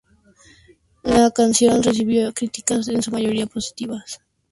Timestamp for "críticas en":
2.33-3.03